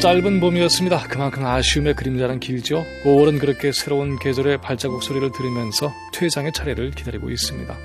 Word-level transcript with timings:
짧은 0.00 0.40
봄이었습니다. 0.40 1.08
그만큼 1.08 1.44
아쉬움의 1.44 1.92
그림자는 1.92 2.40
길죠. 2.40 2.86
5월은 3.04 3.38
그렇게 3.38 3.70
새로운 3.70 4.18
계절의 4.18 4.62
발자국 4.62 5.02
소리를 5.02 5.30
들으면서 5.30 5.92
퇴장의 6.14 6.52
차례를 6.54 6.92
기다리고 6.92 7.28
있습니다. 7.28 7.76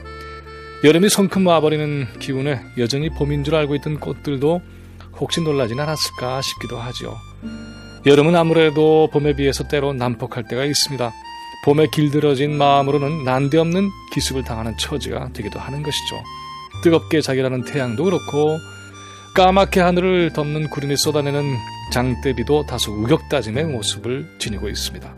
여름이 0.86 1.10
성큼 1.10 1.46
와버리는 1.46 2.08
기운에 2.20 2.62
여전히 2.78 3.10
봄인 3.10 3.44
줄 3.44 3.56
알고 3.56 3.76
있던 3.76 4.00
꽃들도 4.00 4.62
혹시 5.20 5.42
놀라진 5.42 5.78
않았을까 5.78 6.42
싶기도 6.42 6.78
하죠. 6.78 7.18
여름은 8.06 8.34
아무래도 8.34 9.10
봄에 9.12 9.36
비해서 9.36 9.68
때로 9.68 9.92
난폭할 9.92 10.48
때가 10.48 10.64
있습니다. 10.64 11.12
봄에 11.66 11.88
길들어진 11.92 12.58
마음으로는 12.58 13.26
난데없는 13.26 13.90
기습을 14.14 14.46
당하는 14.46 14.74
처지가 14.78 15.32
되기도 15.34 15.60
하는 15.60 15.84
것이죠. 15.84 16.16
뜨겁게 16.82 17.20
자기라는 17.20 17.66
태양도 17.66 18.06
그렇고 18.06 18.58
까맣게 19.36 19.82
하늘을 19.82 20.32
덮는 20.32 20.70
구름이 20.70 20.96
쏟아내는 20.96 21.75
장대비도 21.92 22.66
다소 22.66 22.92
우격다짐의 22.92 23.66
모습을 23.66 24.28
지니고 24.40 24.70
있습니다. 24.70 25.16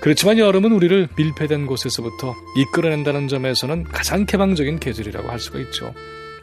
그렇지만 0.00 0.38
여름은 0.38 0.72
우리를 0.72 1.08
밀폐된 1.16 1.66
곳에서부터 1.66 2.34
이끌어낸다는 2.56 3.28
점에서는 3.28 3.84
가장 3.84 4.26
개방적인 4.26 4.78
계절이라고 4.78 5.28
할 5.28 5.40
수가 5.40 5.58
있죠. 5.60 5.92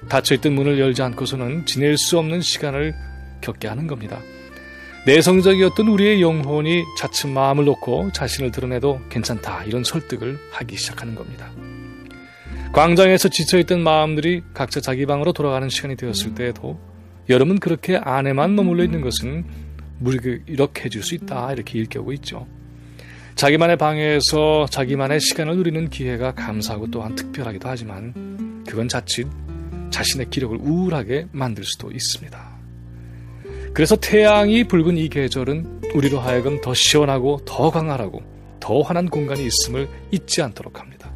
닫혀있던 0.10 0.54
문을 0.54 0.80
열지 0.80 1.02
않고서는 1.02 1.66
지낼 1.66 1.98
수 1.98 2.20
없는 2.20 2.42
시간을 2.42 2.94
겪게 3.42 3.68
하는 3.68 3.88
겁니다. 3.88 4.20
내성적이었던 5.06 5.88
우리의 5.88 6.22
영혼이 6.22 6.84
차츰 6.98 7.34
마음을 7.34 7.66
놓고 7.66 8.12
자신을 8.12 8.52
드러내도 8.52 9.00
괜찮다 9.10 9.64
이런 9.66 9.84
설득을 9.84 10.40
하기 10.52 10.76
시작하는 10.78 11.14
겁니다. 11.16 11.52
광장에서 12.74 13.30
지쳐있던 13.30 13.82
마음들이 13.82 14.42
각자 14.54 14.82
자기 14.82 15.06
방으로 15.06 15.32
돌아가는 15.32 15.70
시간이 15.70 15.96
되었을 15.96 16.36
때에도 16.36 16.78
여름은 17.30 17.60
그렇게 17.60 17.98
안에만 17.98 18.56
머물러 18.56 18.84
있는 18.84 19.02
것은 19.02 19.46
무력이렇게 20.00 20.86
해줄 20.86 21.04
수 21.04 21.16
있다 21.16 21.52
이렇게 21.54 21.80
일깨우고 21.80 22.14
있죠. 22.14 22.48
자기만의 23.36 23.78
방에서 23.78 24.66
자기만의 24.70 25.20
시간을 25.20 25.58
누리는 25.58 25.90
기회가 25.90 26.34
감사하고 26.34 26.90
또한 26.92 27.16
특별하기도 27.16 27.68
하지만 27.68 28.64
그건 28.68 28.88
자칫 28.88 29.28
자신의 29.90 30.30
기력을 30.30 30.58
우울하게 30.62 31.28
만들 31.32 31.64
수도 31.64 31.92
있습니다. 31.92 32.56
그래서 33.74 33.98
태양이 33.98 34.64
붉은 34.64 34.98
이 34.98 35.10
계절은 35.10 35.82
우리로 35.96 36.20
하여금 36.20 36.62
더 36.62 36.74
시원하고 36.74 37.42
더 37.46 37.70
강하라고 37.72 38.24
더 38.62 38.82
환한 38.82 39.10
공간이 39.10 39.46
있음을 39.46 39.90
잊지 40.12 40.42
않도록 40.42 40.80
합니다. 40.80 41.12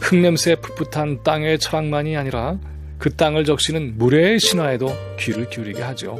흙냄새 0.00 0.56
풋풋한 0.56 1.22
땅의 1.22 1.58
철학만이 1.58 2.16
아니라 2.16 2.58
그 3.04 3.14
땅을 3.14 3.44
적시는 3.44 3.98
물의 3.98 4.40
신화에도 4.40 4.90
귀를 5.20 5.50
기울이게 5.50 5.82
하죠. 5.82 6.18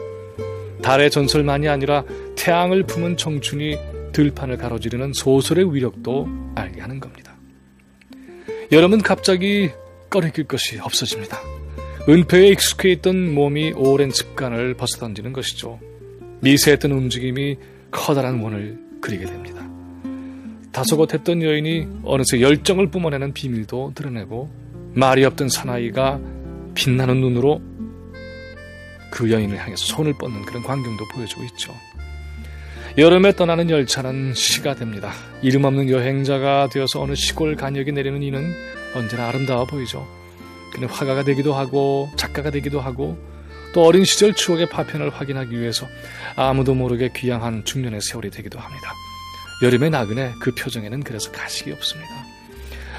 달의 0.82 1.10
전설만이 1.10 1.66
아니라 1.66 2.04
태양을 2.36 2.82
품은 2.82 3.16
청춘이 3.16 3.78
들판을 4.12 4.58
가로지르는 4.58 5.14
소설의 5.14 5.74
위력도 5.74 6.28
알게 6.54 6.82
하는 6.82 7.00
겁니다. 7.00 7.38
여름은 8.70 9.00
갑자기 9.00 9.70
꺼리낄 10.10 10.44
것이 10.44 10.78
없어집니다. 10.78 11.38
은폐에 12.06 12.48
익숙해 12.48 12.92
있던 12.92 13.32
몸이 13.32 13.72
오랜 13.76 14.10
습관을 14.10 14.74
벗어던지는 14.74 15.32
것이죠. 15.32 15.80
미세했던 16.42 16.92
움직임이 16.92 17.56
커다란 17.90 18.40
원을 18.40 18.78
그리게 19.00 19.24
됩니다. 19.24 19.66
다소곳했던 20.72 21.40
여인이 21.40 21.88
어느새 22.02 22.42
열정을 22.42 22.90
뿜어내는 22.90 23.32
비밀도 23.32 23.92
드러내고 23.94 24.50
말이 24.92 25.24
없던 25.24 25.48
사나이가 25.48 26.20
빛나는 26.74 27.20
눈으로 27.20 27.60
그 29.10 29.30
여인을 29.30 29.58
향해서 29.58 29.84
손을 29.84 30.14
뻗는 30.18 30.42
그런 30.42 30.62
광경도 30.62 31.08
보여주고 31.08 31.44
있죠. 31.44 31.74
여름에 32.96 33.32
떠나는 33.32 33.70
열차는 33.70 34.34
시가 34.34 34.74
됩니다. 34.76 35.12
이름 35.42 35.64
없는 35.64 35.90
여행자가 35.90 36.68
되어서 36.68 37.00
어느 37.00 37.14
시골 37.14 37.56
간역에 37.56 37.90
내리는 37.90 38.22
이는 38.22 38.54
언제나 38.94 39.28
아름다워 39.28 39.64
보이죠. 39.64 40.06
그는 40.72 40.88
화가가 40.88 41.24
되기도 41.24 41.54
하고 41.54 42.10
작가가 42.16 42.50
되기도 42.50 42.80
하고 42.80 43.18
또 43.72 43.84
어린 43.84 44.04
시절 44.04 44.34
추억의 44.34 44.68
파편을 44.68 45.10
확인하기 45.10 45.58
위해서 45.58 45.86
아무도 46.36 46.74
모르게 46.74 47.10
귀향한 47.14 47.64
중년의 47.64 48.00
세월이 48.00 48.30
되기도 48.30 48.60
합니다. 48.60 48.92
여름의 49.62 49.90
나그네 49.90 50.34
그 50.40 50.54
표정에는 50.54 51.02
그래서 51.02 51.32
가식이 51.32 51.72
없습니다. 51.72 52.10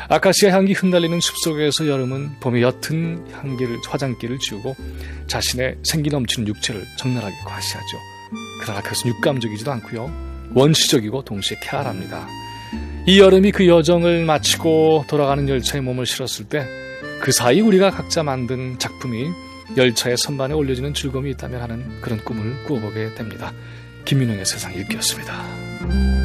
아카시아 0.07 0.51
향기 0.51 0.73
흩날리는 0.73 1.19
숲속에서 1.19 1.87
여름은 1.87 2.39
봄의 2.39 2.63
옅은 2.63 3.31
향기를 3.31 3.77
화장기를 3.85 4.39
지우고 4.39 4.75
자신의 5.27 5.77
생기 5.83 6.09
넘치는 6.09 6.47
육체를 6.47 6.83
적나라하게 6.97 7.35
과시하죠. 7.45 7.97
그러나 8.61 8.81
그것은 8.81 9.09
육감적이지도 9.09 9.71
않고요. 9.71 10.11
원시적이고 10.53 11.23
동시에 11.23 11.57
쾌활합니다. 11.61 12.27
이 13.07 13.19
여름이 13.19 13.51
그 13.51 13.67
여정을 13.67 14.25
마치고 14.25 15.05
돌아가는 15.07 15.47
열차에 15.47 15.81
몸을 15.81 16.05
실었을 16.05 16.45
때 16.45 16.65
그 17.25 17.31
사이 17.31 17.59
우리가 17.59 17.89
각자 17.91 18.23
만든 18.23 18.77
작품이 18.77 19.25
열차의 19.75 20.17
선반에 20.17 20.53
올려지는 20.53 20.93
즐거움이 20.93 21.31
있다면 21.31 21.61
하는 21.61 22.01
그런 22.01 22.23
꿈을 22.23 22.63
꾸어보게 22.65 23.15
됩니다. 23.15 23.51
김민웅의 24.05 24.45
세상 24.45 24.73
읽기였습니다. 24.75 26.24